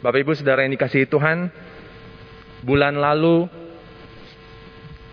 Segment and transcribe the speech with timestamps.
[0.00, 1.52] Bapak Ibu Saudara yang dikasihi Tuhan,
[2.64, 3.44] bulan lalu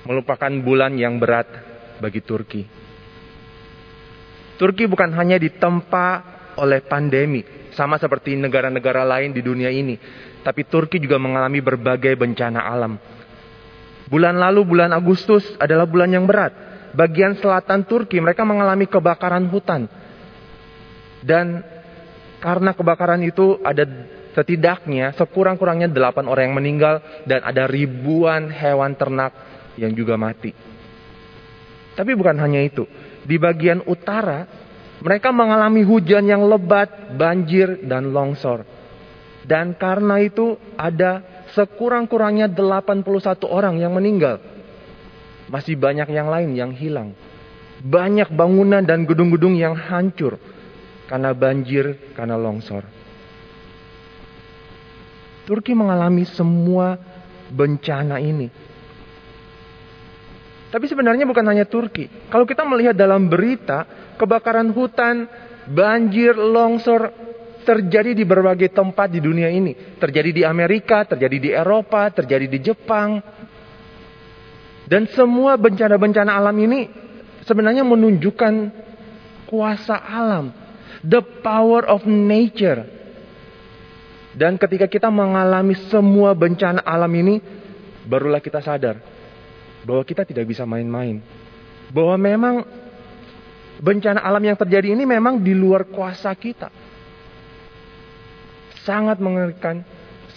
[0.08, 1.44] merupakan bulan yang berat
[2.00, 2.64] bagi Turki.
[4.56, 6.08] Turki bukan hanya ditempa
[6.56, 7.44] oleh pandemi,
[7.76, 10.00] sama seperti negara-negara lain di dunia ini,
[10.40, 12.96] tapi Turki juga mengalami berbagai bencana alam.
[14.08, 16.56] Bulan lalu, bulan Agustus adalah bulan yang berat.
[16.96, 19.92] Bagian selatan Turki mereka mengalami kebakaran hutan.
[21.20, 21.60] Dan
[22.40, 23.84] karena kebakaran itu ada
[24.38, 29.34] Setidaknya sekurang-kurangnya delapan orang yang meninggal dan ada ribuan hewan ternak
[29.82, 30.54] yang juga mati.
[31.98, 32.86] Tapi bukan hanya itu.
[33.26, 34.46] Di bagian utara
[35.02, 38.62] mereka mengalami hujan yang lebat, banjir, dan longsor.
[39.42, 41.26] Dan karena itu ada
[41.58, 44.38] sekurang-kurangnya 81 orang yang meninggal.
[45.50, 47.18] Masih banyak yang lain yang hilang.
[47.82, 50.38] Banyak bangunan dan gedung-gedung yang hancur
[51.10, 52.97] karena banjir, karena longsor.
[55.48, 57.00] Turki mengalami semua
[57.48, 58.52] bencana ini.
[60.68, 62.12] Tapi sebenarnya bukan hanya Turki.
[62.28, 63.88] Kalau kita melihat dalam berita,
[64.20, 65.24] kebakaran hutan,
[65.72, 67.16] banjir, longsor
[67.64, 69.96] terjadi di berbagai tempat di dunia ini.
[69.96, 73.24] Terjadi di Amerika, terjadi di Eropa, terjadi di Jepang.
[74.84, 76.92] Dan semua bencana-bencana alam ini
[77.48, 78.54] sebenarnya menunjukkan
[79.48, 80.52] kuasa alam.
[81.08, 82.97] The power of nature.
[84.38, 87.42] Dan ketika kita mengalami semua bencana alam ini,
[88.06, 89.02] barulah kita sadar
[89.82, 91.26] bahwa kita tidak bisa main-main.
[91.90, 92.56] Bahwa memang
[93.82, 96.70] bencana alam yang terjadi ini memang di luar kuasa kita.
[98.86, 99.82] Sangat mengerikan,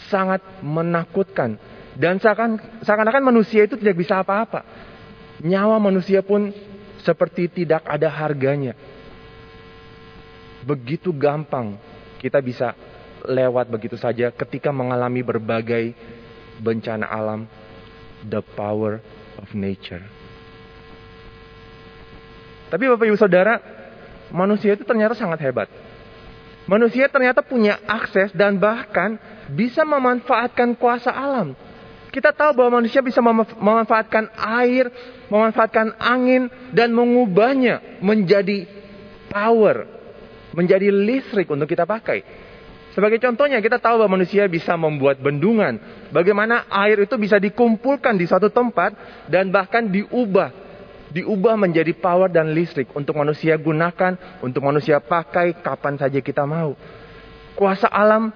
[0.09, 1.61] sangat menakutkan.
[1.93, 4.65] Dan seakan-akan manusia itu tidak bisa apa-apa.
[5.45, 6.49] Nyawa manusia pun
[7.05, 8.73] seperti tidak ada harganya.
[10.65, 11.77] Begitu gampang
[12.17, 12.73] kita bisa
[13.27, 15.93] lewat begitu saja ketika mengalami berbagai
[16.61, 17.49] bencana alam,
[18.29, 19.01] the power
[19.41, 20.05] of nature.
[22.71, 23.59] Tapi Bapak Ibu Saudara,
[24.31, 25.67] manusia itu ternyata sangat hebat.
[26.71, 29.19] Manusia ternyata punya akses dan bahkan
[29.51, 31.59] bisa memanfaatkan kuasa alam.
[32.15, 34.91] Kita tahu bahwa manusia bisa memanfaatkan air,
[35.31, 38.67] memanfaatkan angin, dan mengubahnya menjadi
[39.31, 39.87] power,
[40.55, 42.23] menjadi listrik untuk kita pakai.
[42.91, 45.79] Sebagai contohnya kita tahu bahwa manusia bisa membuat bendungan.
[46.11, 48.99] Bagaimana air itu bisa dikumpulkan di suatu tempat
[49.31, 50.51] dan bahkan diubah.
[51.11, 56.75] Diubah menjadi power dan listrik untuk manusia gunakan, untuk manusia pakai kapan saja kita mau.
[57.55, 58.31] Kuasa alam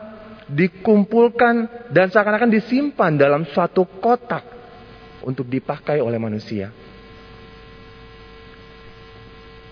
[0.46, 4.42] dikumpulkan dan seakan-akan disimpan dalam suatu kotak
[5.26, 6.70] untuk dipakai oleh manusia.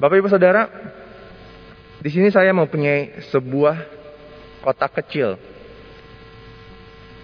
[0.02, 0.66] Bapak Ibu Saudara,
[2.02, 4.01] di sini saya mempunyai sebuah
[4.62, 5.36] kotak kecil.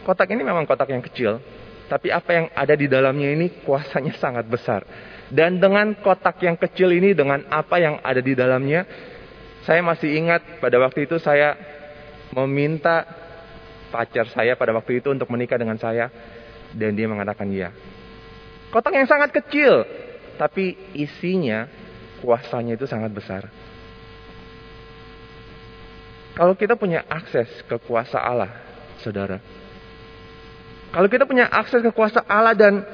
[0.03, 1.39] Kotak ini memang kotak yang kecil,
[1.87, 4.83] tapi apa yang ada di dalamnya ini kuasanya sangat besar.
[5.31, 8.85] Dan dengan kotak yang kecil ini, dengan apa yang ada di dalamnya,
[9.63, 11.55] saya masih ingat pada waktu itu saya
[12.33, 13.05] meminta
[13.89, 16.09] pacar saya pada waktu itu untuk menikah dengan saya,
[16.73, 17.73] dan dia mengatakan iya.
[18.73, 19.85] Kotak yang sangat kecil,
[20.37, 21.69] tapi isinya
[22.21, 23.49] kuasanya itu sangat besar.
[26.39, 28.63] Kalau kita punya akses ke kuasa Allah,
[29.03, 29.43] saudara.
[30.95, 32.87] Kalau kita punya akses ke kuasa Allah dan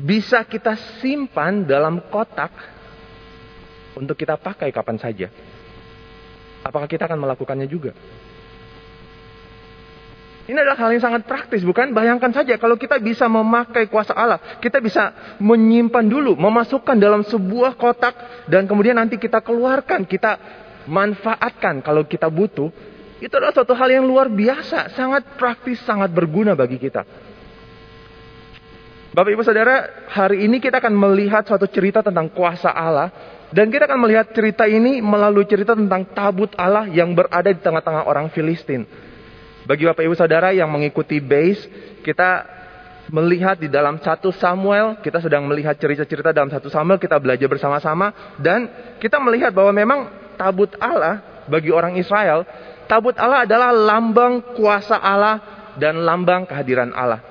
[0.00, 0.72] bisa kita
[1.04, 2.50] simpan dalam kotak
[4.00, 5.28] untuk kita pakai kapan saja.
[6.64, 7.92] Apakah kita akan melakukannya juga?
[10.44, 11.92] Ini adalah hal yang sangat praktis, bukan?
[11.92, 17.76] Bayangkan saja kalau kita bisa memakai kuasa Allah, kita bisa menyimpan dulu, memasukkan dalam sebuah
[17.76, 22.68] kotak dan kemudian nanti kita keluarkan, kita manfaatkan kalau kita butuh,
[23.22, 27.06] itu adalah suatu hal yang luar biasa, sangat praktis, sangat berguna bagi kita.
[29.14, 33.14] Bapak Ibu Saudara, hari ini kita akan melihat suatu cerita tentang kuasa Allah
[33.54, 38.10] dan kita akan melihat cerita ini melalui cerita tentang tabut Allah yang berada di tengah-tengah
[38.10, 38.82] orang Filistin.
[39.64, 41.62] Bagi Bapak Ibu Saudara yang mengikuti base,
[42.02, 42.42] kita
[43.14, 48.10] melihat di dalam satu Samuel, kita sedang melihat cerita-cerita dalam satu Samuel, kita belajar bersama-sama
[48.42, 48.66] dan
[48.98, 50.00] kita melihat bahwa memang
[50.34, 52.44] tabut Allah bagi orang Israel,
[52.86, 55.40] tabut Allah adalah lambang kuasa Allah
[55.78, 57.22] dan lambang kehadiran Allah.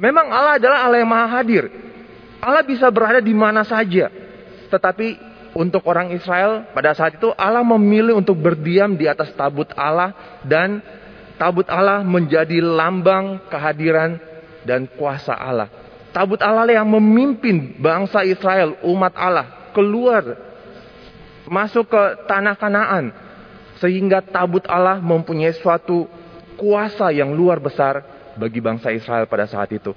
[0.00, 1.64] Memang Allah adalah Allah yang maha hadir.
[2.42, 4.10] Allah bisa berada di mana saja.
[4.66, 10.40] Tetapi untuk orang Israel pada saat itu Allah memilih untuk berdiam di atas tabut Allah
[10.42, 10.80] dan
[11.36, 14.16] tabut Allah menjadi lambang kehadiran
[14.64, 15.68] dan kuasa Allah.
[16.12, 20.51] Tabut Allah yang memimpin bangsa Israel, umat Allah keluar
[21.52, 23.12] masuk ke tanah Kanaan
[23.76, 26.08] sehingga tabut Allah mempunyai suatu
[26.56, 28.00] kuasa yang luar besar
[28.40, 29.92] bagi bangsa Israel pada saat itu.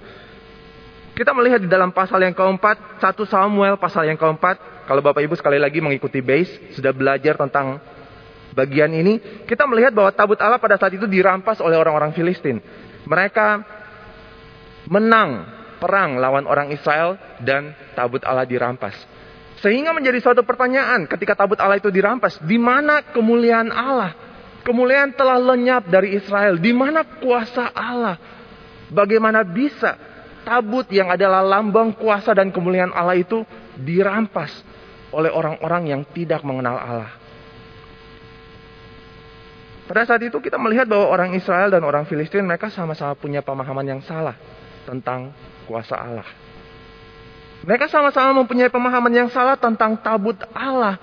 [1.16, 5.40] Kita melihat di dalam pasal yang keempat, satu Samuel pasal yang keempat, kalau Bapak Ibu
[5.40, 7.80] sekali lagi mengikuti base, sudah belajar tentang
[8.51, 12.60] bagian ini, kita melihat bahwa tabut Allah pada saat itu dirampas oleh orang-orang Filistin.
[13.08, 13.63] Mereka
[14.92, 15.48] menang
[15.80, 19.15] perang lawan orang Israel dan tabut Allah dirampas.
[19.66, 24.14] Sehingga menjadi suatu pertanyaan ketika tabut Allah itu dirampas, di mana kemuliaan Allah?
[24.62, 26.62] Kemuliaan telah lenyap dari Israel.
[26.62, 28.22] Di mana kuasa Allah?
[28.94, 29.98] Bagaimana bisa
[30.46, 33.42] tabut yang adalah lambang kuasa dan kemuliaan Allah itu
[33.74, 34.54] dirampas
[35.10, 37.12] oleh orang-orang yang tidak mengenal Allah?
[39.90, 43.98] Pada saat itu kita melihat bahwa orang Israel dan orang Filistin mereka sama-sama punya pemahaman
[43.98, 44.38] yang salah
[44.86, 45.34] tentang
[45.66, 46.45] kuasa Allah.
[47.66, 51.02] Mereka sama-sama mempunyai pemahaman yang salah tentang tabut Allah.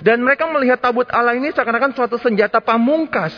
[0.00, 3.30] Dan mereka melihat tabut Allah ini seakan-akan suatu senjata pamungkas.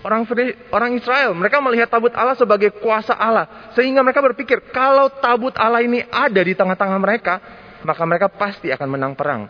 [0.00, 0.24] Orang
[0.72, 3.70] orang Israel, mereka melihat tabut Allah sebagai kuasa Allah.
[3.76, 7.36] Sehingga mereka berpikir, kalau tabut Allah ini ada di tengah-tengah mereka,
[7.84, 9.44] maka mereka pasti akan menang perang.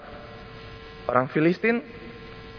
[1.06, 1.78] Orang Filistin,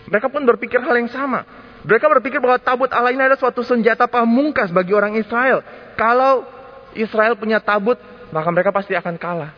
[0.07, 1.44] mereka pun berpikir hal yang sama.
[1.84, 5.60] Mereka berpikir bahwa tabut Allah ini adalah suatu senjata pamungkas bagi orang Israel.
[6.00, 6.48] Kalau
[6.96, 8.00] Israel punya tabut,
[8.31, 9.51] maka mereka pasti akan kalah.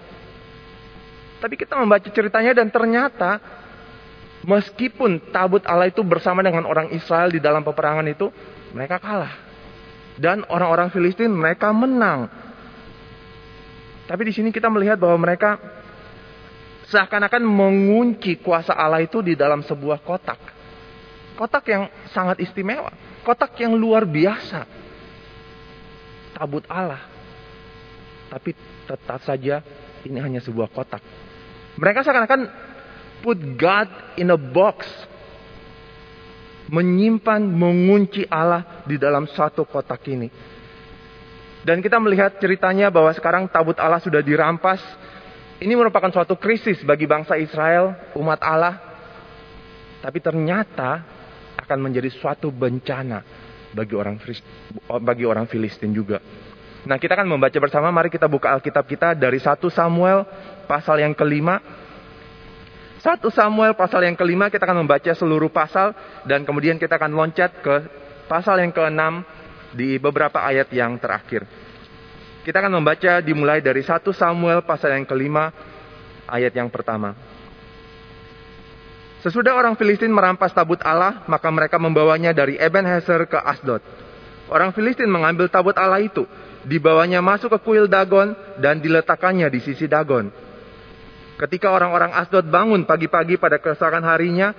[1.40, 3.38] Tapi kita membaca ceritanya dan ternyata
[4.44, 8.34] meskipun tabut Allah itu bersama dengan orang Israel di dalam peperangan itu,
[8.74, 9.34] mereka kalah.
[10.18, 12.30] Dan orang-orang Filistin mereka menang.
[14.04, 15.58] Tapi di sini kita melihat bahwa mereka
[16.92, 20.38] seakan-akan mengunci kuasa Allah itu di dalam sebuah kotak.
[21.34, 22.94] Kotak yang sangat istimewa,
[23.26, 24.70] kotak yang luar biasa.
[26.38, 27.13] Tabut Allah
[28.34, 28.58] tapi
[28.90, 29.62] tetap saja
[30.02, 31.06] ini hanya sebuah kotak.
[31.78, 32.42] Mereka seakan-akan
[33.22, 34.90] put God in a box.
[36.74, 40.32] Menyimpan, mengunci Allah di dalam satu kotak ini.
[41.62, 44.82] Dan kita melihat ceritanya bahwa sekarang tabut Allah sudah dirampas.
[45.62, 48.82] Ini merupakan suatu krisis bagi bangsa Israel, umat Allah.
[50.02, 51.06] Tapi ternyata
[51.62, 53.22] akan menjadi suatu bencana
[53.72, 54.18] bagi orang
[55.00, 56.20] bagi orang Filistin juga.
[56.84, 60.28] Nah kita akan membaca bersama, mari kita buka Alkitab kita dari 1 Samuel
[60.68, 61.64] pasal yang kelima.
[63.00, 65.92] 1 Samuel pasal yang kelima kita akan membaca seluruh pasal
[66.28, 67.76] dan kemudian kita akan loncat ke
[68.28, 69.24] pasal yang keenam
[69.76, 71.44] di beberapa ayat yang terakhir.
[72.44, 75.52] Kita akan membaca dimulai dari 1 Samuel pasal yang kelima
[76.28, 77.16] ayat yang pertama.
[79.24, 83.80] Sesudah orang Filistin merampas tabut Allah, maka mereka membawanya dari Eben Heser ke Asdod.
[84.54, 86.30] Orang Filistin mengambil tabut Allah itu
[86.62, 90.30] dibawanya masuk ke kuil Dagon dan diletakkannya di sisi Dagon.
[91.42, 94.54] Ketika orang-orang Asdod bangun pagi-pagi pada keesokan harinya,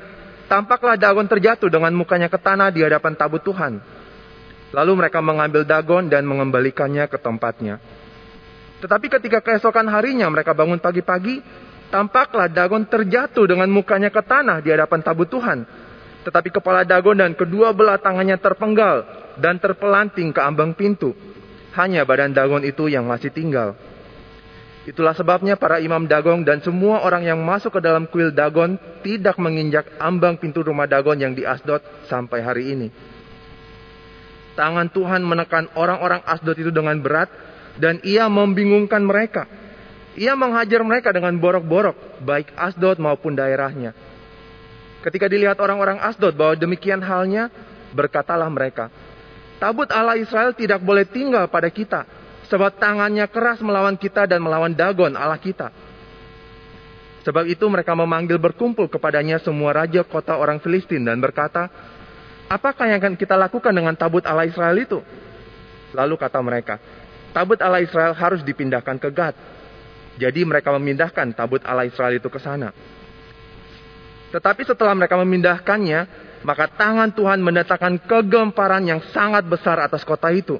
[0.50, 3.78] tampaklah Dagon terjatuh dengan mukanya ke tanah di hadapan tabut Tuhan.
[4.74, 7.78] Lalu mereka mengambil Dagon dan mengembalikannya ke tempatnya.
[8.82, 11.38] Tetapi ketika keesokan harinya mereka bangun pagi-pagi,
[11.94, 15.62] tampaklah Dagon terjatuh dengan mukanya ke tanah di hadapan tabut Tuhan.
[16.24, 19.04] Tetapi kepala Dagon dan kedua belah tangannya terpenggal
[19.36, 21.12] dan terpelanting ke ambang pintu
[21.76, 23.74] hanya badan Dagon itu yang masih tinggal.
[24.84, 29.40] Itulah sebabnya para imam Dagon dan semua orang yang masuk ke dalam kuil Dagon tidak
[29.40, 32.88] menginjak ambang pintu rumah Dagon yang di Asdod sampai hari ini.
[34.54, 37.32] Tangan Tuhan menekan orang-orang Asdod itu dengan berat
[37.80, 39.48] dan ia membingungkan mereka.
[40.14, 43.96] Ia menghajar mereka dengan borok-borok, baik Asdod maupun daerahnya.
[45.04, 47.52] Ketika dilihat orang-orang Asdod bahwa demikian halnya,
[47.92, 48.88] berkatalah mereka,
[49.60, 52.08] Tabut Allah Israel tidak boleh tinggal pada kita.
[52.48, 55.72] Sebab tangannya keras melawan kita dan melawan Dagon Allah kita.
[57.24, 61.72] Sebab itu mereka memanggil berkumpul kepadanya semua raja kota orang Filistin dan berkata,
[62.44, 65.00] Apakah yang akan kita lakukan dengan tabut Allah Israel itu?
[65.96, 66.76] Lalu kata mereka,
[67.32, 69.32] tabut Allah Israel harus dipindahkan ke Gad.
[70.20, 72.76] Jadi mereka memindahkan tabut Allah Israel itu ke sana.
[74.34, 76.00] Tetapi setelah mereka memindahkannya,
[76.42, 80.58] maka tangan Tuhan mendatangkan kegemparan yang sangat besar atas kota itu.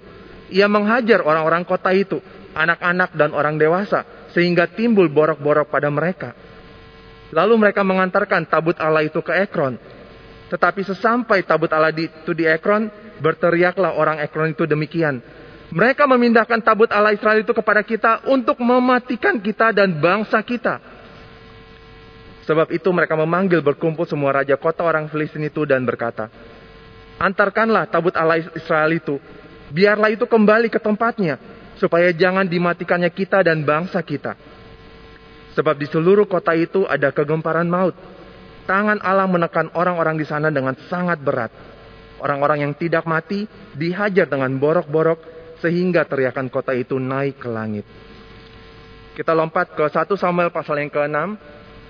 [0.55, 2.23] Ia menghajar orang-orang kota itu,
[2.55, 6.39] anak-anak dan orang dewasa, sehingga timbul borok-borok pada mereka.
[7.35, 9.75] Lalu mereka mengantarkan tabut Allah itu ke Ekron.
[10.55, 12.87] Tetapi sesampai tabut Allah itu di Ekron,
[13.19, 15.19] berteriaklah orang Ekron itu demikian.
[15.75, 20.94] Mereka memindahkan tabut Allah Israel itu kepada kita untuk mematikan kita dan bangsa kita.
[22.45, 26.29] Sebab itu mereka memanggil berkumpul semua raja kota orang Filistin itu dan berkata,
[27.17, 29.17] Antarkanlah tabut Allah Israel itu,
[29.73, 31.41] biarlah itu kembali ke tempatnya,
[31.81, 34.37] supaya jangan dimatikannya kita dan bangsa kita.
[35.55, 37.95] Sebab di seluruh kota itu ada kegemparan maut.
[38.67, 41.53] Tangan Allah menekan orang-orang di sana dengan sangat berat.
[42.19, 43.47] Orang-orang yang tidak mati
[43.77, 45.21] dihajar dengan borok-borok
[45.63, 47.87] sehingga teriakan kota itu naik ke langit.
[49.15, 51.19] Kita lompat ke 1 Samuel pasal yang ke-6.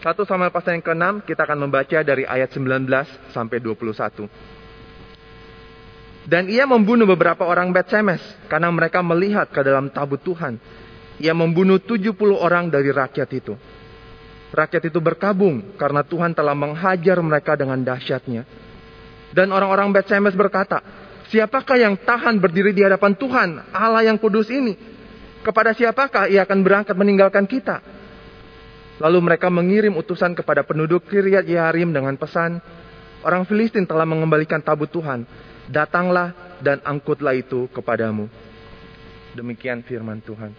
[0.04, 2.84] 1 Samuel pasal yang ke-6 kita akan membaca dari ayat 19
[3.32, 4.28] sampai 21.
[6.28, 8.20] Dan ia membunuh beberapa orang Bet Semes
[8.52, 10.61] karena mereka melihat ke dalam tabut Tuhan.
[11.25, 13.56] Ia membunuh 70 orang dari rakyat itu.
[14.52, 18.44] Rakyat itu berkabung karena Tuhan telah menghajar mereka dengan dahsyatnya.
[19.32, 20.84] Dan orang-orang Bet Semes berkata,
[21.32, 24.76] Siapakah yang tahan berdiri di hadapan Tuhan, Allah yang kudus ini?
[25.40, 28.03] Kepada siapakah ia akan berangkat meninggalkan kita?
[29.02, 32.62] Lalu mereka mengirim utusan kepada penduduk Kiryat Yarim dengan pesan,
[33.24, 35.24] Orang Filistin telah mengembalikan tabut Tuhan
[35.72, 38.28] datanglah dan angkutlah itu kepadamu.
[39.32, 40.52] Demikian firman Tuhan.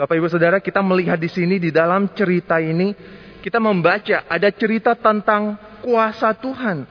[0.00, 2.96] Bapak Ibu Saudara, kita melihat di sini di dalam cerita ini
[3.44, 6.88] kita membaca ada cerita tentang kuasa Tuhan.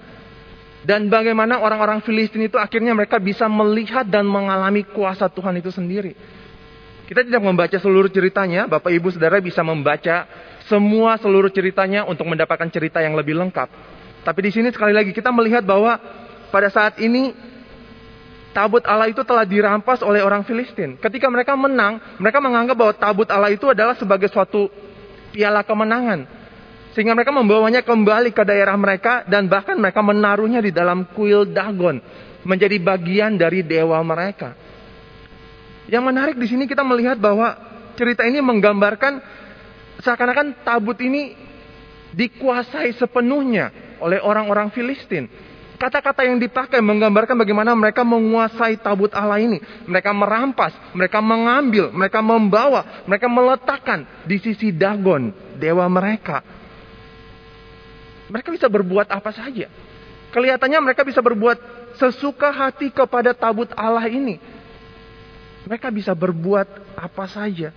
[0.86, 6.14] Dan bagaimana orang-orang Filistin itu akhirnya mereka bisa melihat dan mengalami kuasa Tuhan itu sendiri.
[7.08, 10.28] Kita tidak membaca seluruh ceritanya, Bapak Ibu Saudara bisa membaca
[10.68, 13.72] semua seluruh ceritanya untuk mendapatkan cerita yang lebih lengkap.
[14.28, 15.96] Tapi di sini sekali lagi kita melihat bahwa
[16.52, 17.32] pada saat ini
[18.52, 21.00] tabut Allah itu telah dirampas oleh orang Filistin.
[21.00, 24.68] Ketika mereka menang, mereka menganggap bahwa tabut Allah itu adalah sebagai suatu
[25.32, 26.28] piala kemenangan.
[26.92, 32.04] Sehingga mereka membawanya kembali ke daerah mereka dan bahkan mereka menaruhnya di dalam kuil Dagon.
[32.44, 34.67] Menjadi bagian dari dewa mereka.
[35.88, 37.56] Yang menarik di sini kita melihat bahwa
[37.96, 39.24] cerita ini menggambarkan
[40.04, 41.34] seakan-akan tabut ini
[42.14, 43.72] dikuasai sepenuhnya
[44.04, 45.28] oleh orang-orang Filistin.
[45.78, 49.62] Kata-kata yang dipakai menggambarkan bagaimana mereka menguasai tabut Allah ini.
[49.86, 56.42] Mereka merampas, mereka mengambil, mereka membawa, mereka meletakkan di sisi Dagon, dewa mereka.
[58.34, 59.70] Mereka bisa berbuat apa saja.
[60.34, 61.62] Kelihatannya mereka bisa berbuat
[62.02, 64.42] sesuka hati kepada tabut Allah ini.
[65.68, 67.76] Mereka bisa berbuat apa saja.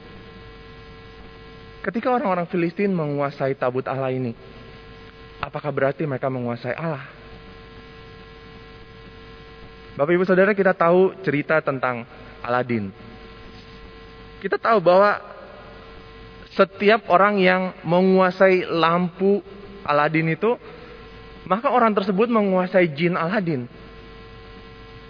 [1.82, 4.30] Ketika orang-orang Filistin menguasai tabut Allah ini,
[5.42, 7.02] apakah berarti mereka menguasai Allah?
[9.98, 12.06] Bapak Ibu Saudara kita tahu cerita tentang
[12.46, 12.94] Aladin.
[14.38, 15.18] Kita tahu bahwa
[16.54, 19.42] setiap orang yang menguasai lampu
[19.82, 20.54] Aladin itu,
[21.48, 23.66] maka orang tersebut menguasai jin Aladin.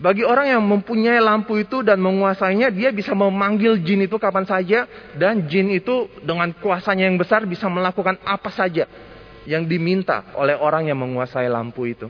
[0.01, 4.89] Bagi orang yang mempunyai lampu itu dan menguasainya, dia bisa memanggil jin itu kapan saja
[5.13, 8.89] dan jin itu dengan kuasanya yang besar bisa melakukan apa saja
[9.45, 12.09] yang diminta oleh orang yang menguasai lampu itu.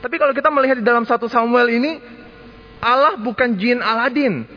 [0.00, 2.00] Tapi kalau kita melihat di dalam satu Samuel ini,
[2.80, 4.48] Allah bukan jin Aladin.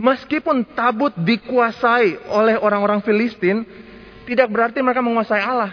[0.00, 3.64] Meskipun tabut dikuasai oleh orang-orang Filistin,
[4.24, 5.72] tidak berarti mereka menguasai Allah.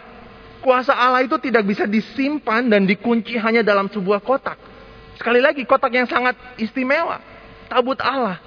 [0.59, 4.72] Kuasa Allah itu tidak bisa disimpan dan dikunci hanya dalam sebuah kotak.
[5.17, 7.21] Sekali lagi, kotak yang sangat istimewa.
[7.69, 8.41] Tabut Allah.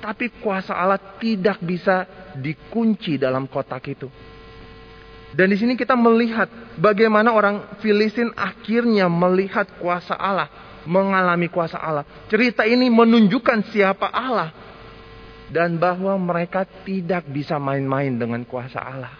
[0.00, 4.08] Tapi kuasa Allah tidak bisa dikunci dalam kotak itu.
[5.30, 10.48] Dan di sini kita melihat bagaimana orang Filistin akhirnya melihat kuasa Allah,
[10.88, 12.02] mengalami kuasa Allah.
[12.26, 14.50] Cerita ini menunjukkan siapa Allah
[15.50, 19.14] dan bahwa mereka tidak bisa main-main dengan kuasa Allah.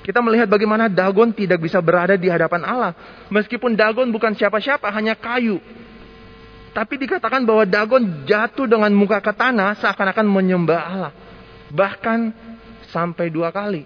[0.00, 2.92] Kita melihat bagaimana Dagon tidak bisa berada di hadapan Allah.
[3.28, 5.60] Meskipun Dagon bukan siapa-siapa, hanya kayu.
[6.72, 11.12] Tapi dikatakan bahwa Dagon jatuh dengan muka ke tanah seakan-akan menyembah Allah.
[11.68, 12.32] Bahkan
[12.88, 13.84] sampai dua kali.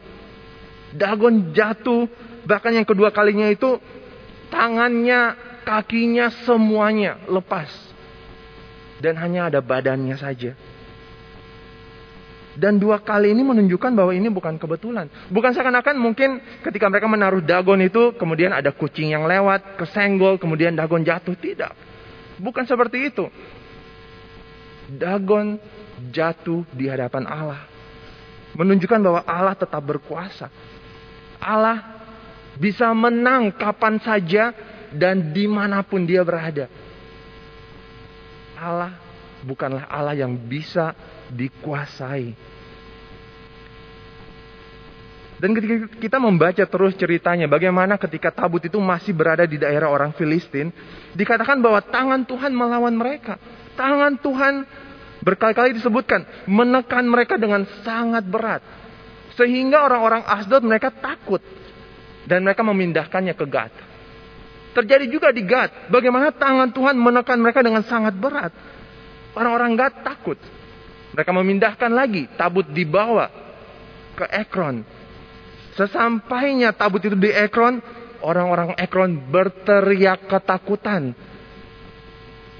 [0.95, 2.07] Dagon jatuh,
[2.47, 3.83] bahkan yang kedua kalinya itu
[4.55, 5.35] tangannya,
[5.67, 7.69] kakinya semuanya lepas.
[9.03, 10.55] Dan hanya ada badannya saja.
[12.55, 15.11] Dan dua kali ini menunjukkan bahwa ini bukan kebetulan.
[15.31, 20.75] Bukan seakan-akan mungkin ketika mereka menaruh dagon itu, kemudian ada kucing yang lewat, kesenggol, kemudian
[20.79, 21.35] dagon jatuh.
[21.35, 21.73] Tidak.
[22.39, 23.27] Bukan seperti itu.
[24.87, 25.59] Dagon
[26.15, 27.67] jatuh di hadapan Allah.
[28.55, 30.47] Menunjukkan bahwa Allah tetap berkuasa.
[31.43, 31.83] Allah
[32.55, 34.55] bisa menang kapan saja
[34.95, 36.71] dan di mana pun dia berada.
[38.55, 38.95] Allah
[39.43, 40.95] bukanlah Allah yang bisa
[41.35, 42.55] dikuasai.
[45.35, 50.15] Dan ketika kita membaca terus ceritanya, bagaimana ketika tabut itu masih berada di daerah orang
[50.15, 50.73] Filistin,
[51.13, 53.37] dikatakan bahwa tangan Tuhan melawan mereka.
[53.75, 54.65] Tangan Tuhan
[55.21, 58.63] berkali-kali disebutkan menekan mereka dengan sangat berat.
[59.35, 61.43] Sehingga orang-orang Asdod mereka takut.
[62.25, 63.73] Dan mereka memindahkannya ke Gad.
[64.73, 65.93] Terjadi juga di Gad.
[65.93, 68.55] Bagaimana tangan Tuhan menekan mereka dengan sangat berat.
[69.37, 70.41] Orang-orang Gad takut.
[71.15, 72.27] Mereka memindahkan lagi.
[72.35, 73.31] Tabut dibawa
[74.19, 74.83] ke Ekron.
[75.79, 78.03] Sesampainya tabut itu di Ekron.
[78.25, 81.13] orang-orang Ekron berteriak ketakutan.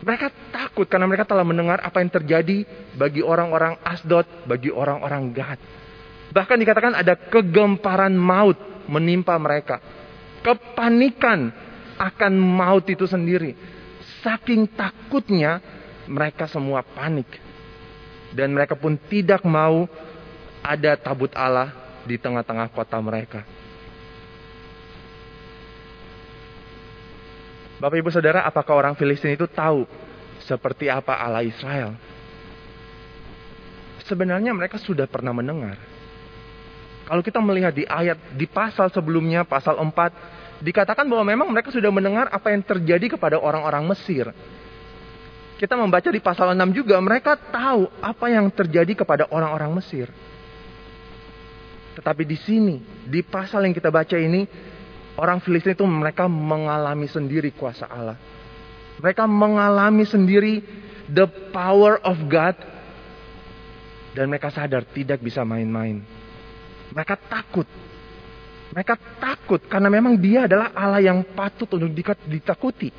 [0.05, 5.57] Mereka takut karena mereka telah mendengar apa yang terjadi bagi orang-orang Asdod, bagi orang-orang Gad.
[6.37, 8.61] Bahkan dikatakan ada kegemparan maut
[8.93, 9.81] menimpa mereka.
[10.45, 11.49] Kepanikan
[11.97, 13.57] akan maut itu sendiri.
[14.21, 15.65] Saking takutnya
[16.05, 17.44] mereka semua panik.
[18.35, 19.87] Dan mereka pun tidak mau
[20.59, 21.71] ada tabut Allah
[22.03, 23.47] di tengah-tengah kota mereka.
[27.79, 29.85] Bapak Ibu Saudara, apakah orang Filistin itu tahu
[30.43, 31.95] seperti apa Allah Israel?
[34.05, 35.77] Sebenarnya mereka sudah pernah mendengar.
[37.05, 41.93] Kalau kita melihat di ayat di pasal sebelumnya, pasal 4, dikatakan bahwa memang mereka sudah
[41.93, 44.33] mendengar apa yang terjadi kepada orang-orang Mesir.
[45.55, 50.11] Kita membaca di pasal 6 juga, mereka tahu apa yang terjadi kepada orang-orang Mesir.
[51.95, 54.43] Tetapi di sini, di pasal yang kita baca ini,
[55.15, 58.19] Orang Filistin itu mereka mengalami sendiri kuasa Allah.
[58.99, 60.59] Mereka mengalami sendiri
[61.07, 62.59] the power of God.
[64.15, 66.03] Dan mereka sadar tidak bisa main-main.
[66.91, 67.67] Mereka takut.
[68.75, 71.95] Mereka takut karena memang dia adalah Allah yang patut untuk
[72.27, 72.91] ditakuti.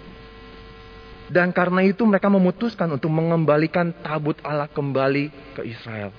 [1.25, 6.13] Dan karena itu mereka memutuskan untuk mengembalikan tabut Allah kembali ke Israel.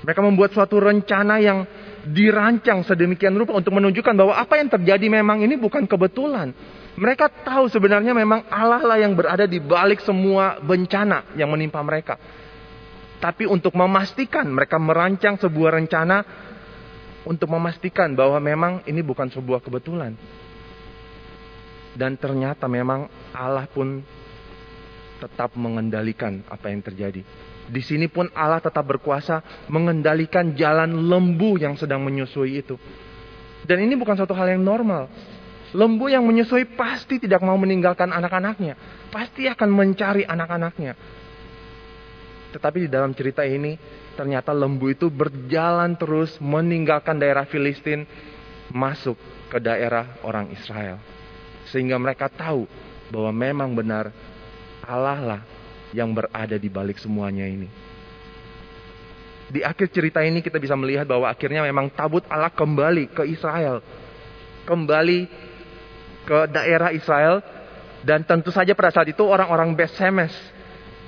[0.00, 1.68] Mereka membuat suatu rencana yang
[2.08, 6.56] dirancang sedemikian rupa untuk menunjukkan bahwa apa yang terjadi memang ini bukan kebetulan.
[6.96, 12.16] Mereka tahu sebenarnya memang Allah lah yang berada di balik semua bencana yang menimpa mereka.
[13.20, 16.24] Tapi untuk memastikan mereka merancang sebuah rencana
[17.28, 20.16] untuk memastikan bahwa memang ini bukan sebuah kebetulan.
[21.94, 24.02] Dan ternyata memang Allah pun
[25.20, 27.20] tetap mengendalikan apa yang terjadi.
[27.70, 32.74] Di sini pun Allah tetap berkuasa mengendalikan jalan lembu yang sedang menyusui itu.
[33.62, 35.06] Dan ini bukan suatu hal yang normal.
[35.70, 38.74] Lembu yang menyusui pasti tidak mau meninggalkan anak-anaknya.
[39.14, 40.98] Pasti akan mencari anak-anaknya.
[42.50, 43.78] Tetapi di dalam cerita ini,
[44.18, 48.02] ternyata lembu itu berjalan terus meninggalkan daerah Filistin,
[48.74, 49.14] masuk
[49.46, 50.98] ke daerah orang Israel.
[51.70, 52.66] Sehingga mereka tahu
[53.10, 54.10] bahwa memang benar
[54.86, 55.40] Allah lah
[55.90, 57.70] yang berada di balik semuanya ini.
[59.50, 63.82] Di akhir cerita ini kita bisa melihat bahwa akhirnya memang tabut Allah kembali ke Israel.
[64.62, 65.26] Kembali
[66.22, 67.42] ke daerah Israel.
[68.00, 70.32] Dan tentu saja pada saat itu orang-orang Besemes.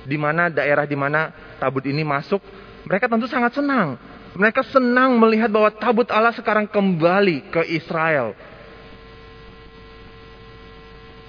[0.02, 1.30] Di mana daerah di mana
[1.62, 2.42] tabut ini masuk.
[2.82, 3.94] Mereka tentu sangat senang.
[4.34, 8.34] Mereka senang melihat bahwa tabut Allah sekarang kembali ke Israel.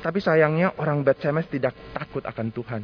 [0.03, 2.83] Tapi sayangnya orang Besemes tidak takut akan Tuhan.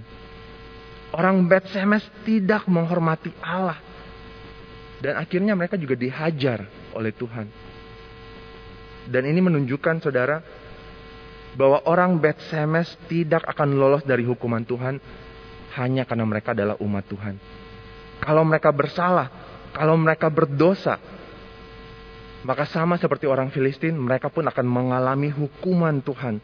[1.10, 3.82] Orang Bet Semes tidak menghormati Allah.
[5.02, 7.48] Dan akhirnya mereka juga dihajar oleh Tuhan.
[9.10, 10.38] Dan ini menunjukkan saudara
[11.58, 15.02] bahwa orang Bet Semes tidak akan lolos dari hukuman Tuhan
[15.82, 17.36] hanya karena mereka adalah umat Tuhan.
[18.22, 19.28] Kalau mereka bersalah,
[19.74, 21.02] kalau mereka berdosa,
[22.46, 26.38] maka sama seperti orang Filistin, mereka pun akan mengalami hukuman Tuhan.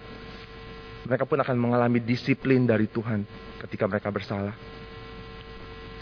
[1.06, 3.22] Mereka pun akan mengalami disiplin dari Tuhan
[3.62, 4.58] ketika mereka bersalah.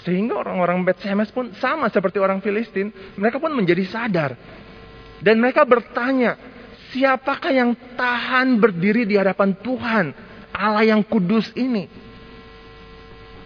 [0.03, 2.91] Sehingga orang-orang Bet Semes pun sama seperti orang Filistin.
[3.15, 4.35] Mereka pun menjadi sadar.
[5.23, 6.35] Dan mereka bertanya,
[6.91, 10.05] siapakah yang tahan berdiri di hadapan Tuhan,
[10.51, 11.87] Allah yang kudus ini?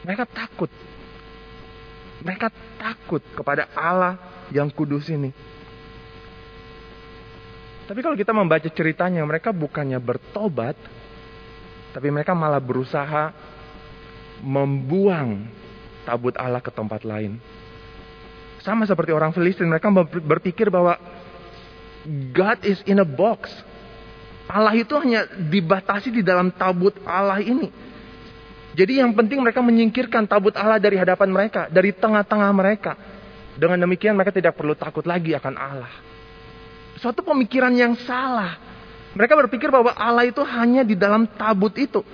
[0.01, 0.69] Mereka takut.
[2.25, 2.49] Mereka
[2.81, 4.17] takut kepada Allah
[4.49, 5.29] yang kudus ini.
[7.85, 10.75] Tapi kalau kita membaca ceritanya, mereka bukannya bertobat,
[11.97, 13.33] tapi mereka malah berusaha
[14.45, 15.49] membuang
[16.05, 17.41] tabut Allah ke tempat lain.
[18.61, 19.89] Sama seperti orang Filistin, mereka
[20.21, 20.93] berpikir bahwa
[22.37, 23.49] God is in a box.
[24.45, 27.73] Allah itu hanya dibatasi di dalam tabut Allah ini.
[28.77, 32.93] Jadi yang penting mereka menyingkirkan tabut Allah dari hadapan mereka, dari tengah-tengah mereka.
[33.57, 35.89] Dengan demikian mereka tidak perlu takut lagi akan Allah.
[37.01, 38.66] Suatu pemikiran yang salah.
[39.17, 42.05] Mereka berpikir bahwa Allah itu hanya di dalam tabut itu.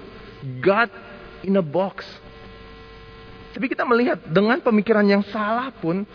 [0.63, 0.87] God
[1.43, 2.07] in a box.
[3.51, 6.07] Tapi kita melihat dengan pemikiran yang salah pun,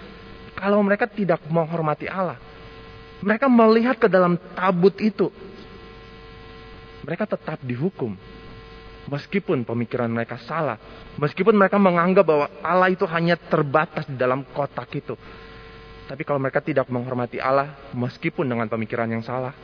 [0.57, 2.41] kalau mereka tidak menghormati Allah,
[3.21, 5.29] mereka melihat ke dalam tabut itu,
[7.05, 8.17] mereka tetap dihukum.
[9.09, 10.77] Meskipun pemikiran mereka salah,
[11.17, 15.17] meskipun mereka menganggap bahwa Allah itu hanya terbatas di dalam kotak itu.
[16.05, 19.57] Tapi kalau mereka tidak menghormati Allah, meskipun dengan pemikiran yang salah,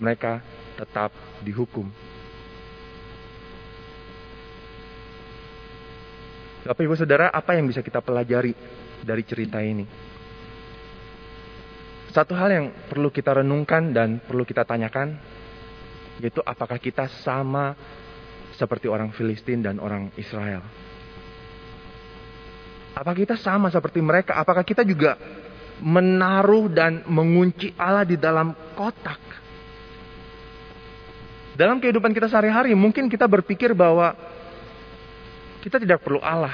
[0.00, 0.40] mereka
[0.76, 1.88] tetap dihukum.
[6.66, 8.50] Bapak Ibu Saudara, apa yang bisa kita pelajari
[9.06, 9.86] dari cerita ini?
[12.10, 15.14] Satu hal yang perlu kita renungkan dan perlu kita tanyakan,
[16.18, 17.76] yaitu apakah kita sama
[18.56, 20.64] seperti orang Filistin dan orang Israel?
[22.96, 24.34] Apakah kita sama seperti mereka?
[24.34, 25.20] Apakah kita juga
[25.84, 29.45] menaruh dan mengunci Allah di dalam kotak?
[31.56, 34.12] Dalam kehidupan kita sehari-hari, mungkin kita berpikir bahwa
[35.64, 36.52] kita tidak perlu Allah.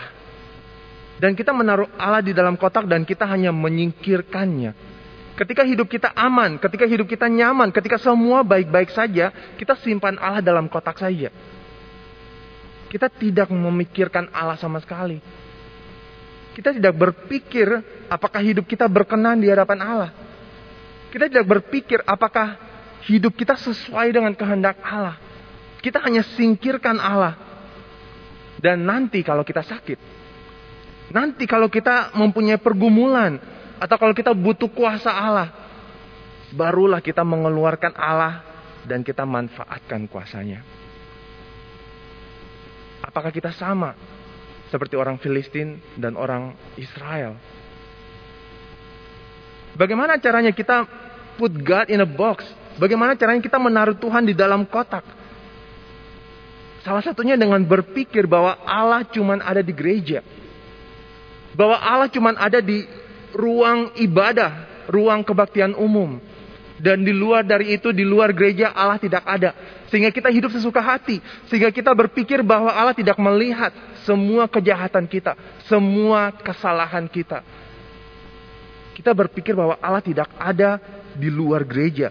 [1.19, 4.73] Dan kita menaruh Allah di dalam kotak dan kita hanya menyingkirkannya.
[5.35, 10.39] Ketika hidup kita aman, ketika hidup kita nyaman, ketika semua baik-baik saja, kita simpan Allah
[10.39, 11.35] dalam kotak saja.
[12.87, 15.19] Kita tidak memikirkan Allah sama sekali.
[16.53, 17.81] Kita tidak berpikir
[18.13, 20.11] apakah hidup kita berkenan di hadapan Allah.
[21.09, 22.72] Kita tidak berpikir apakah
[23.09, 25.19] hidup kita sesuai dengan kehendak Allah.
[25.83, 27.35] Kita hanya singkirkan Allah.
[28.63, 29.99] Dan nanti kalau kita sakit,
[31.11, 33.43] nanti kalau kita mempunyai pergumulan,
[33.83, 35.51] atau kalau kita butuh kuasa Allah,
[36.55, 38.47] barulah kita mengeluarkan Allah
[38.87, 40.63] dan kita manfaatkan kuasanya.
[43.03, 43.99] Apakah kita sama
[44.73, 47.37] seperti orang Filistin dan orang Israel.
[49.77, 50.89] Bagaimana caranya kita
[51.37, 52.49] put God in a box?
[52.81, 55.05] Bagaimana caranya kita menaruh Tuhan di dalam kotak?
[56.83, 60.25] Salah satunya dengan berpikir bahwa Allah cuma ada di gereja.
[61.55, 62.83] Bahwa Allah cuma ada di
[63.37, 66.19] ruang ibadah, ruang kebaktian umum.
[66.83, 69.55] Dan di luar dari itu, di luar gereja Allah tidak ada.
[69.87, 71.23] Sehingga kita hidup sesuka hati.
[71.47, 73.71] Sehingga kita berpikir bahwa Allah tidak melihat
[74.03, 75.39] semua kejahatan kita.
[75.71, 77.47] Semua kesalahan kita.
[78.99, 80.83] Kita berpikir bahwa Allah tidak ada
[81.15, 82.11] di luar gereja.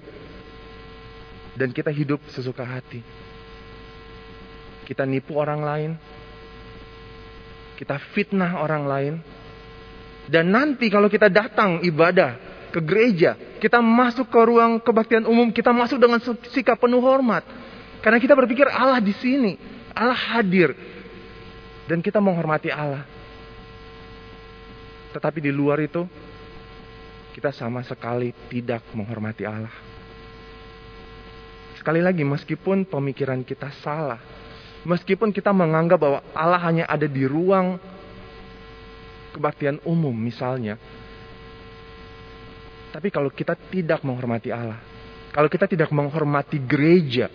[1.56, 3.04] Dan kita hidup sesuka hati.
[4.88, 5.92] Kita nipu orang lain.
[7.76, 9.14] Kita fitnah orang lain.
[10.30, 12.38] Dan nanti kalau kita datang ibadah
[12.72, 16.24] ke gereja, kita masuk ke ruang kebaktian umum, kita masuk dengan
[16.56, 17.44] sikap penuh hormat.
[18.00, 19.60] Karena kita berpikir Allah di sini,
[19.92, 20.72] Allah hadir.
[21.86, 23.04] Dan kita menghormati Allah.
[25.12, 26.08] Tetapi di luar itu,
[27.36, 29.90] kita sama sekali tidak menghormati Allah.
[31.82, 34.22] Sekali lagi, meskipun pemikiran kita salah,
[34.86, 37.82] meskipun kita menganggap bahwa Allah hanya ada di ruang
[39.34, 40.78] kebaktian umum misalnya,
[42.94, 44.78] tapi kalau kita tidak menghormati Allah,
[45.34, 47.34] kalau kita tidak menghormati gereja,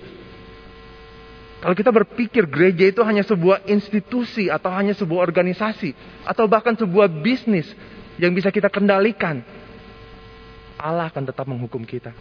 [1.58, 7.10] kalau kita berpikir gereja itu hanya sebuah institusi atau hanya sebuah organisasi atau bahkan sebuah
[7.10, 7.66] bisnis
[8.14, 9.42] yang bisa kita kendalikan,
[10.78, 12.14] Allah akan tetap menghukum kita.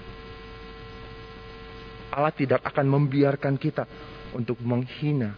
[2.16, 3.84] Allah tidak akan membiarkan kita
[4.32, 5.36] untuk menghina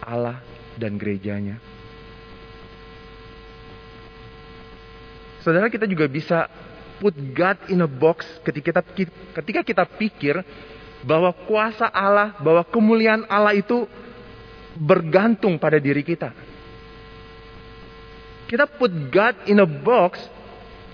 [0.00, 0.40] Allah
[0.80, 1.60] dan gerejanya.
[5.44, 6.48] Saudara kita juga bisa
[7.00, 8.82] put God in a box ketika kita
[9.40, 10.40] ketika kita pikir
[11.04, 13.88] bahwa kuasa Allah, bahwa kemuliaan Allah itu
[14.76, 16.32] bergantung pada diri kita.
[18.48, 20.20] Kita put God in a box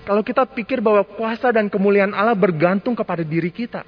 [0.07, 3.83] kalau kita pikir bahwa kuasa dan kemuliaan Allah bergantung kepada diri kita.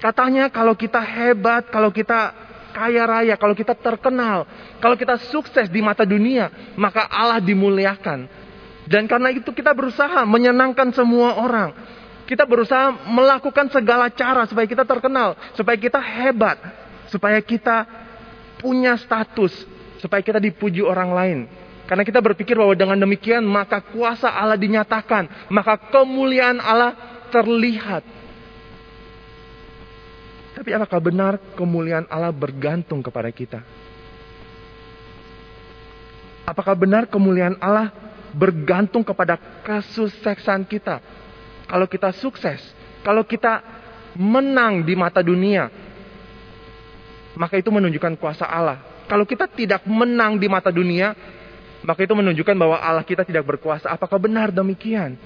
[0.00, 2.34] Katanya kalau kita hebat, kalau kita
[2.76, 4.44] kaya raya, kalau kita terkenal,
[4.84, 8.28] kalau kita sukses di mata dunia, maka Allah dimuliakan.
[8.86, 11.72] Dan karena itu kita berusaha menyenangkan semua orang.
[12.28, 16.58] Kita berusaha melakukan segala cara supaya kita terkenal, supaya kita hebat,
[17.08, 17.86] supaya kita
[18.60, 19.54] punya status,
[20.02, 21.38] supaya kita dipuji orang lain.
[21.86, 26.98] Karena kita berpikir bahwa dengan demikian maka kuasa Allah dinyatakan, maka kemuliaan Allah
[27.30, 28.02] terlihat.
[30.56, 33.60] Tapi apakah benar kemuliaan Allah bergantung kepada kita?
[36.48, 37.92] Apakah benar kemuliaan Allah
[38.36, 41.00] bergantung kepada kesuksesan kita.
[41.66, 42.60] Kalau kita sukses,
[43.00, 43.64] kalau kita
[44.14, 45.72] menang di mata dunia,
[47.34, 48.78] maka itu menunjukkan kuasa Allah.
[49.08, 51.16] Kalau kita tidak menang di mata dunia,
[51.82, 53.88] maka itu menunjukkan bahwa Allah kita tidak berkuasa.
[53.88, 55.16] Apakah benar demikian?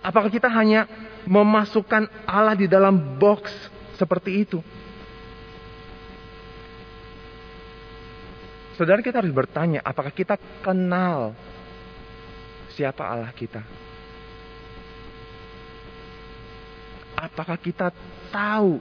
[0.00, 0.88] Apakah kita hanya
[1.28, 3.52] memasukkan Allah di dalam box
[3.98, 4.62] seperti itu?
[8.78, 11.34] Saudara kita harus bertanya, apakah kita kenal
[12.78, 13.66] siapa Allah kita?
[17.18, 17.90] Apakah kita
[18.30, 18.78] tahu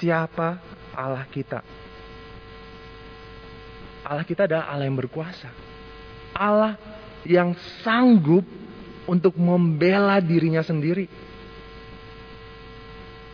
[0.00, 0.56] siapa
[0.96, 1.60] Allah kita?
[4.00, 5.52] Allah kita adalah Allah yang berkuasa.
[6.32, 6.80] Allah
[7.28, 7.52] yang
[7.84, 8.48] sanggup
[9.04, 11.04] untuk membela dirinya sendiri.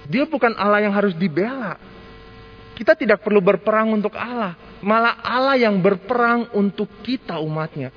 [0.07, 1.77] Dia bukan Allah yang harus dibela.
[2.77, 4.55] Kita tidak perlu berperang untuk Allah.
[4.85, 7.91] Malah Allah yang berperang untuk kita umatnya.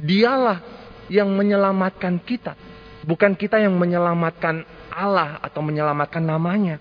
[0.00, 0.58] Dialah
[1.12, 2.56] yang menyelamatkan kita.
[3.04, 6.80] Bukan kita yang menyelamatkan Allah atau menyelamatkan namanya.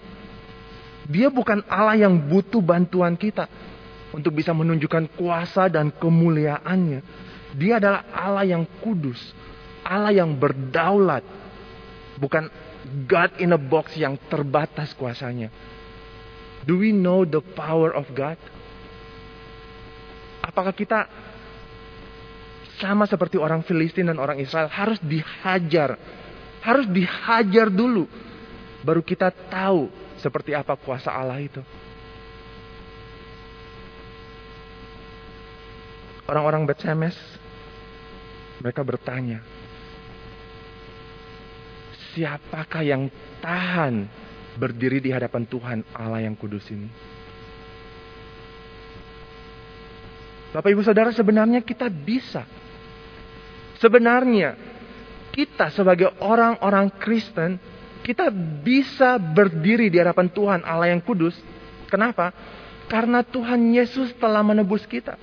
[1.09, 3.49] Dia bukan Allah yang butuh bantuan kita
[4.15, 6.99] untuk bisa menunjukkan kuasa dan kemuliaannya.
[7.57, 9.19] Dia adalah Allah yang kudus,
[9.83, 11.23] Allah yang berdaulat,
[12.15, 12.47] bukan
[13.05, 15.53] God in a box yang terbatas kuasanya.
[16.65, 18.37] Do we know the power of God?
[20.41, 21.05] Apakah kita
[22.81, 26.01] sama seperti orang Filistin dan orang Israel harus dihajar,
[26.65, 28.09] harus dihajar dulu,
[28.81, 31.61] baru kita tahu seperti apa kuasa Allah itu.
[36.25, 37.17] Orang-orang Bet Semes,
[38.61, 39.45] mereka bertanya,
[42.13, 43.07] siapakah yang
[43.39, 44.07] tahan
[44.57, 46.87] berdiri di hadapan Tuhan Allah yang kudus ini?
[50.51, 52.43] Bapak Ibu Saudara sebenarnya kita bisa.
[53.79, 54.59] Sebenarnya
[55.31, 57.55] kita sebagai orang-orang Kristen
[58.01, 61.37] kita bisa berdiri di hadapan Tuhan Allah yang kudus.
[61.87, 62.33] Kenapa?
[62.91, 65.15] Karena Tuhan Yesus telah menebus kita.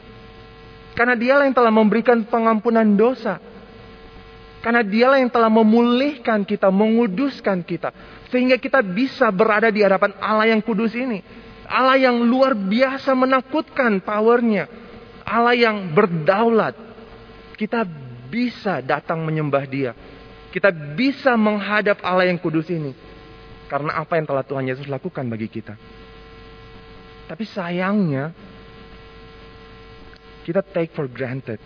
[0.97, 3.39] Karena dialah yang telah memberikan pengampunan dosa.
[4.59, 7.95] Karena dialah yang telah memulihkan kita, menguduskan kita.
[8.29, 11.23] Sehingga kita bisa berada di hadapan Allah yang kudus ini.
[11.69, 14.67] Allah yang luar biasa menakutkan powernya.
[15.23, 16.75] Allah yang berdaulat.
[17.55, 17.87] Kita
[18.29, 19.93] bisa datang menyembah dia.
[20.51, 22.97] Kita bisa menghadap Allah yang kudus ini.
[23.69, 25.77] Karena apa yang telah Tuhan Yesus lakukan bagi kita.
[27.29, 28.33] Tapi sayangnya,
[30.49, 31.61] kita take for granted.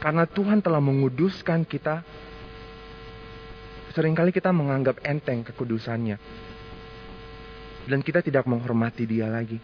[0.00, 2.00] Karena Tuhan telah menguduskan kita,
[3.92, 6.16] sering kali kita menganggap enteng kekudusannya.
[7.84, 9.60] Dan kita tidak menghormati dia lagi.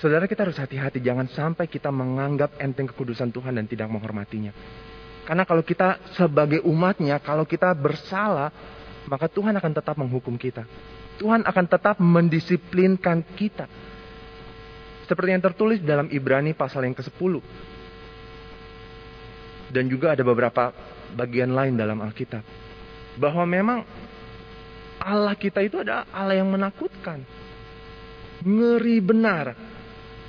[0.00, 4.56] Saudara kita harus hati-hati, jangan sampai kita menganggap enteng kekudusan Tuhan dan tidak menghormatinya.
[5.28, 8.48] Karena kalau kita sebagai umatnya, kalau kita bersalah,
[9.04, 10.64] maka Tuhan akan tetap menghukum kita.
[11.20, 13.68] Tuhan akan tetap mendisiplinkan kita.
[15.10, 17.42] Seperti yang tertulis dalam Ibrani pasal yang ke-10.
[19.74, 20.70] Dan juga ada beberapa
[21.18, 22.46] bagian lain dalam Alkitab.
[23.18, 23.82] Bahwa memang
[25.02, 27.26] Allah kita itu adalah Allah yang menakutkan.
[28.46, 29.58] Ngeri benar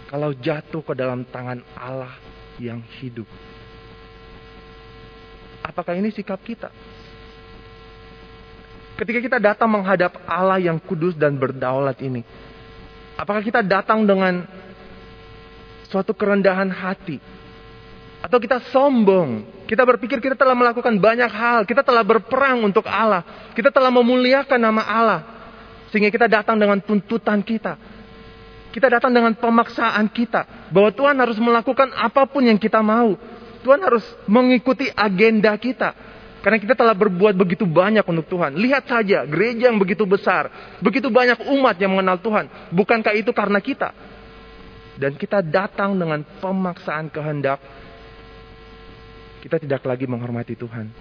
[0.10, 2.18] kalau jatuh ke dalam tangan Allah
[2.58, 3.30] yang hidup.
[5.62, 6.74] Apakah ini sikap kita?
[8.98, 12.26] Ketika kita datang menghadap Allah yang kudus dan berdaulat ini,
[13.14, 14.42] apakah kita datang dengan
[15.92, 17.20] suatu kerendahan hati.
[18.24, 19.44] Atau kita sombong.
[19.68, 21.60] Kita berpikir kita telah melakukan banyak hal.
[21.68, 23.52] Kita telah berperang untuk Allah.
[23.52, 25.22] Kita telah memuliakan nama Allah.
[25.92, 27.76] Sehingga kita datang dengan tuntutan kita.
[28.72, 30.72] Kita datang dengan pemaksaan kita.
[30.72, 33.18] Bahwa Tuhan harus melakukan apa pun yang kita mau.
[33.66, 35.92] Tuhan harus mengikuti agenda kita.
[36.42, 38.58] Karena kita telah berbuat begitu banyak untuk Tuhan.
[38.58, 40.50] Lihat saja gereja yang begitu besar.
[40.82, 42.50] Begitu banyak umat yang mengenal Tuhan.
[42.74, 43.94] Bukankah itu karena kita?
[45.00, 47.60] Dan kita datang dengan pemaksaan kehendak,
[49.40, 50.92] kita tidak lagi menghormati Tuhan.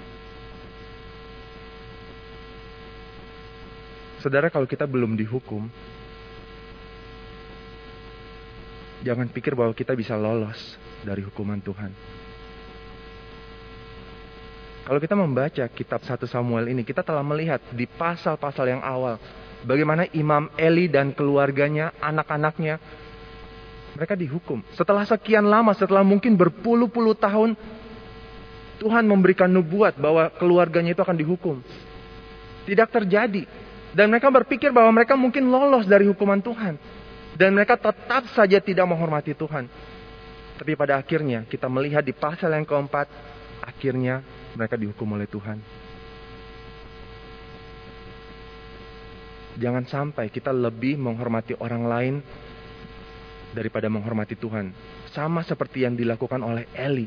[4.20, 5.64] Saudara, kalau kita belum dihukum,
[9.00, 11.92] jangan pikir bahwa kita bisa lolos dari hukuman Tuhan.
[14.84, 19.16] Kalau kita membaca kitab 1 Samuel ini, kita telah melihat di pasal-pasal yang awal
[19.64, 22.80] bagaimana Imam Eli dan keluarganya, anak-anaknya
[24.00, 24.64] mereka dihukum.
[24.72, 27.52] Setelah sekian lama, setelah mungkin berpuluh-puluh tahun,
[28.80, 31.60] Tuhan memberikan nubuat bahwa keluarganya itu akan dihukum.
[32.64, 33.44] Tidak terjadi.
[33.92, 36.80] Dan mereka berpikir bahwa mereka mungkin lolos dari hukuman Tuhan.
[37.36, 39.68] Dan mereka tetap saja tidak menghormati Tuhan.
[40.56, 43.04] Tapi pada akhirnya kita melihat di pasal yang keempat,
[43.60, 44.24] akhirnya
[44.56, 45.60] mereka dihukum oleh Tuhan.
[49.60, 52.14] Jangan sampai kita lebih menghormati orang lain
[53.54, 54.72] daripada menghormati Tuhan.
[55.10, 57.06] Sama seperti yang dilakukan oleh Eli.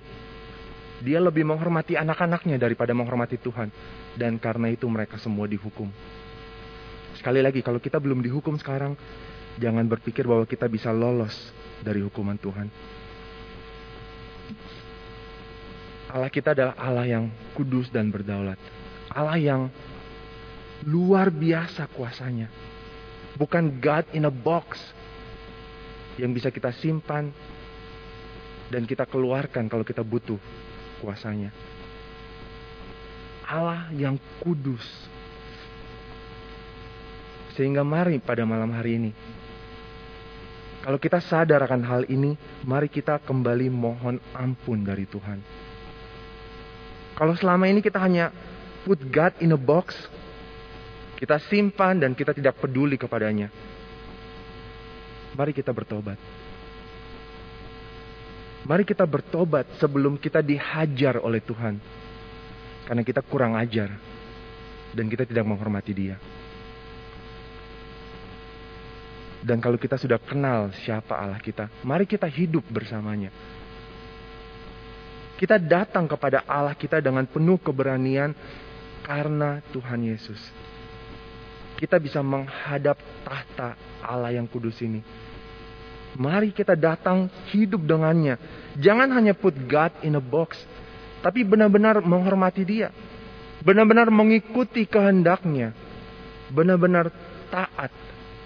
[1.04, 3.68] Dia lebih menghormati anak-anaknya daripada menghormati Tuhan.
[4.16, 5.92] Dan karena itu mereka semua dihukum.
[7.20, 8.96] Sekali lagi, kalau kita belum dihukum sekarang,
[9.60, 11.34] jangan berpikir bahwa kita bisa lolos
[11.84, 12.68] dari hukuman Tuhan.
[16.14, 17.26] Allah kita adalah Allah yang
[17.58, 18.62] kudus dan berdaulat.
[19.10, 19.62] Allah yang
[20.86, 22.54] luar biasa kuasanya.
[23.34, 24.78] Bukan God in a box
[26.18, 27.34] yang bisa kita simpan
[28.70, 30.38] dan kita keluarkan kalau kita butuh
[31.02, 31.54] kuasanya.
[33.44, 34.84] Allah yang kudus.
[37.54, 39.12] Sehingga mari pada malam hari ini
[40.84, 42.36] Kalau kita sadar akan hal ini,
[42.68, 45.40] mari kita kembali mohon ampun dari Tuhan.
[47.16, 48.36] Kalau selama ini kita hanya
[48.84, 49.96] put God in a box,
[51.16, 53.48] kita simpan dan kita tidak peduli kepadanya.
[55.34, 56.18] Mari kita bertobat.
[58.64, 61.76] Mari kita bertobat sebelum kita dihajar oleh Tuhan.
[62.88, 63.92] Karena kita kurang ajar
[64.94, 66.16] dan kita tidak menghormati Dia.
[69.44, 73.28] Dan kalau kita sudah kenal siapa Allah kita, mari kita hidup bersamanya.
[75.36, 78.32] Kita datang kepada Allah kita dengan penuh keberanian
[79.04, 80.40] karena Tuhan Yesus.
[81.84, 82.96] Kita bisa menghadap
[83.28, 85.04] tahta Allah yang kudus ini.
[86.16, 88.40] Mari kita datang hidup dengannya.
[88.80, 90.56] Jangan hanya put God in a box,
[91.20, 92.88] tapi benar-benar menghormati Dia.
[93.60, 95.76] Benar-benar mengikuti kehendaknya.
[96.56, 97.12] Benar-benar
[97.52, 97.92] taat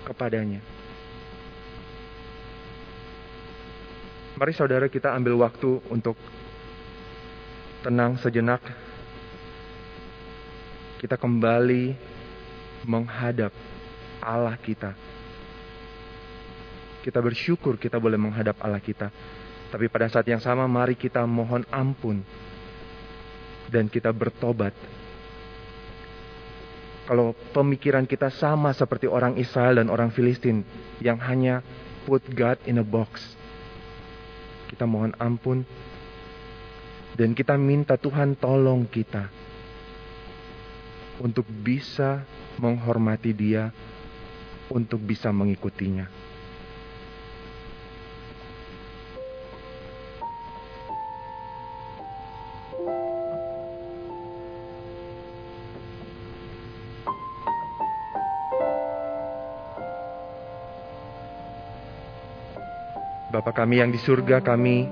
[0.10, 0.66] kepadanya.
[4.34, 6.18] Mari saudara kita ambil waktu untuk
[7.86, 8.66] tenang sejenak.
[10.98, 12.07] Kita kembali
[12.88, 13.52] menghadap
[14.24, 14.96] Allah kita.
[17.04, 19.12] Kita bersyukur kita boleh menghadap Allah kita.
[19.68, 22.24] Tapi pada saat yang sama mari kita mohon ampun.
[23.68, 24.72] Dan kita bertobat.
[27.08, 30.64] Kalau pemikiran kita sama seperti orang Israel dan orang Filistin.
[31.04, 31.56] Yang hanya
[32.08, 33.38] put God in a box
[34.68, 35.64] kita mohon ampun.
[37.18, 39.26] Dan kita minta Tuhan tolong kita.
[41.18, 42.24] Untuk bisa
[42.62, 43.74] menghormati dia.
[44.68, 46.28] Untuk bisa mengikutinya.
[63.28, 64.88] Bapa kami yang di surga kami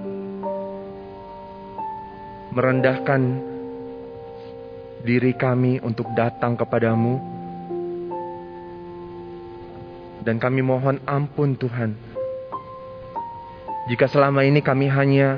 [2.53, 3.54] merendahkan
[5.05, 7.21] diri kami untuk datang kepadamu.
[10.25, 11.93] Dan kami mohon ampun Tuhan.
[13.93, 15.37] Jika selama ini kami hanya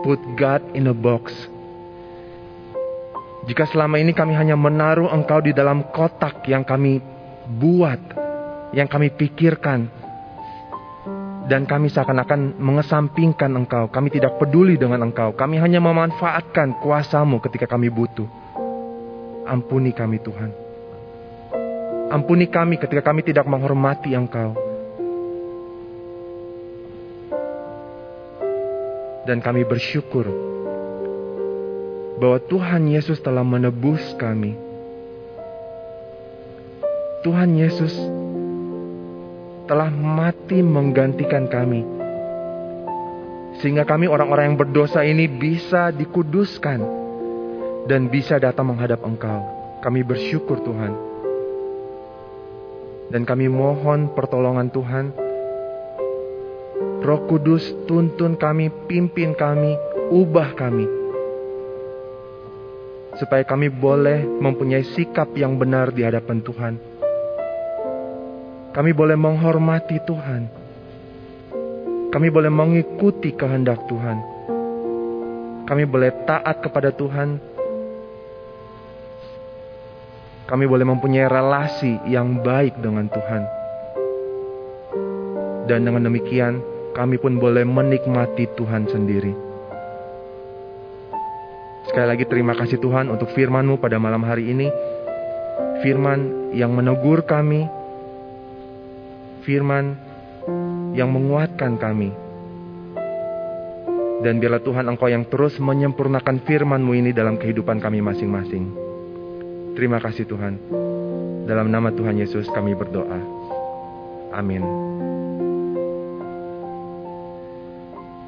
[0.00, 1.52] put God in a box
[3.44, 6.96] jika selama ini kami hanya menaruh engkau di dalam kotak yang kami
[7.60, 8.00] buat
[8.72, 9.84] yang kami pikirkan
[11.44, 13.92] dan kami seakan-akan mengesampingkan engkau.
[13.92, 15.36] Kami tidak peduli dengan engkau.
[15.36, 18.24] Kami hanya memanfaatkan kuasamu ketika kami butuh.
[19.44, 20.50] Ampuni kami Tuhan.
[22.08, 24.56] Ampuni kami ketika kami tidak menghormati engkau.
[29.24, 30.28] Dan kami bersyukur
[32.20, 34.56] bahwa Tuhan Yesus telah menebus kami.
[37.24, 38.23] Tuhan Yesus
[39.64, 41.80] telah mati menggantikan kami.
[43.62, 46.80] Sehingga kami orang-orang yang berdosa ini bisa dikuduskan
[47.88, 49.40] dan bisa datang menghadap Engkau.
[49.80, 50.92] Kami bersyukur Tuhan.
[53.12, 55.06] Dan kami mohon pertolongan Tuhan.
[57.04, 59.76] Roh Kudus tuntun kami, pimpin kami,
[60.08, 60.88] ubah kami.
[63.20, 66.93] Supaya kami boleh mempunyai sikap yang benar di hadapan Tuhan
[68.74, 70.50] kami boleh menghormati Tuhan.
[72.10, 74.18] Kami boleh mengikuti kehendak Tuhan.
[75.62, 77.38] Kami boleh taat kepada Tuhan.
[80.50, 83.42] Kami boleh mempunyai relasi yang baik dengan Tuhan.
[85.70, 86.58] Dan dengan demikian,
[86.98, 89.32] kami pun boleh menikmati Tuhan sendiri.
[91.88, 94.66] Sekali lagi terima kasih Tuhan untuk firman-Mu pada malam hari ini.
[95.80, 97.83] Firman yang menegur kami,
[99.44, 99.94] firman
[100.96, 102.10] yang menguatkan kami.
[104.24, 108.72] Dan biarlah Tuhan Engkau yang terus menyempurnakan firman-Mu ini dalam kehidupan kami masing-masing.
[109.76, 110.56] Terima kasih Tuhan.
[111.44, 113.20] Dalam nama Tuhan Yesus kami berdoa.
[114.32, 114.64] Amin.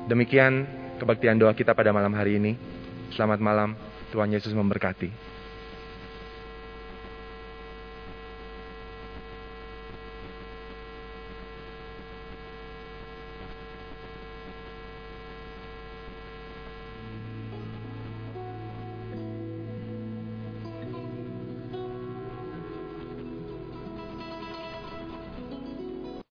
[0.06, 0.68] Demikian
[1.00, 2.54] kebaktian doa kita pada malam hari ini.
[3.16, 3.72] Selamat malam,
[4.12, 5.35] Tuhan Yesus memberkati.